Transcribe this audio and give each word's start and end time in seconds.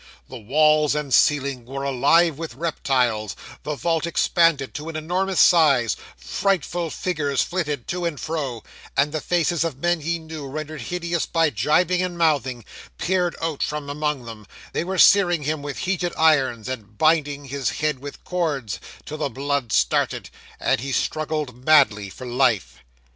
The 0.29 0.35
walls 0.39 0.95
and 0.95 1.13
ceiling 1.13 1.63
were 1.63 1.83
alive 1.83 2.39
with 2.39 2.55
reptiles 2.55 3.35
the 3.61 3.75
vault 3.75 4.07
expanded 4.07 4.73
to 4.73 4.89
an 4.89 4.95
enormous 4.95 5.39
size 5.39 5.95
frightful 6.17 6.89
figures 6.89 7.43
flitted 7.43 7.87
to 7.89 8.05
and 8.05 8.19
fro 8.19 8.63
and 8.97 9.11
the 9.11 9.21
faces 9.21 9.63
of 9.63 9.77
men 9.77 10.01
he 10.01 10.17
knew, 10.17 10.47
rendered 10.47 10.81
hideous 10.81 11.27
by 11.27 11.51
gibing 11.51 12.01
and 12.01 12.17
mouthing, 12.17 12.65
peered 12.97 13.35
out 13.43 13.61
from 13.61 13.91
among 13.91 14.25
them; 14.25 14.47
they 14.73 14.83
were 14.83 14.97
searing 14.97 15.43
him 15.43 15.61
with 15.61 15.77
heated 15.77 16.13
irons, 16.17 16.67
and 16.67 16.97
binding 16.97 17.45
his 17.45 17.69
head 17.69 17.99
with 17.99 18.23
cords 18.23 18.79
till 19.05 19.19
the 19.19 19.29
blood 19.29 19.71
started; 19.71 20.31
and 20.59 20.79
he 20.81 20.91
struggled 20.91 21.63
madly 21.63 22.09
for 22.09 22.25
life. 22.25 22.77